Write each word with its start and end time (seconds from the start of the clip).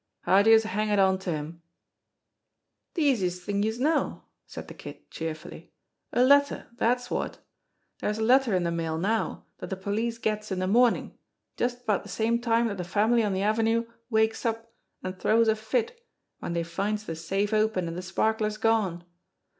How'd 0.21 0.47
youse 0.47 0.63
hang 0.63 0.89
it 0.89 0.97
onto 0.97 1.29
him?" 1.29 1.61
"De 2.95 3.03
easiest 3.03 3.43
thing 3.43 3.61
youse 3.61 3.77
know," 3.79 4.23
said 4.47 4.67
the 4.67 4.73
Kid 4.73 5.11
cheerfully. 5.11 5.73
"A 6.11 6.23
letter 6.23 6.69
dat's 6.79 7.11
wot. 7.11 7.37
Dere's 7.99 8.17
a 8.17 8.23
letter 8.23 8.55
in 8.55 8.63
de 8.63 8.71
mail 8.71 8.97
now 8.97 9.45
dat 9.59 9.69
de 9.69 9.75
police 9.75 10.17
gets 10.17 10.51
in 10.51 10.57
de 10.57 10.65
mornin', 10.65 11.15
just 11.55 11.83
about 11.83 12.01
de 12.01 12.09
same 12.09 12.39
time 12.41 12.67
dat 12.67 12.77
de 12.77 12.83
family 12.83 13.23
on 13.23 13.33
de 13.33 13.43
Avenue 13.43 13.85
wakes 14.09 14.43
up 14.43 14.73
an' 15.03 15.13
t'rows 15.19 15.47
a 15.47 15.55
fit 15.55 16.01
w'en 16.39 16.53
dey 16.55 16.63
finds 16.63 17.03
de 17.05 17.15
safe 17.15 17.53
open 17.53 17.87
an' 17.87 17.93
de 17.93 18.01
sparklers 18.01 18.57
gone. 18.57 19.03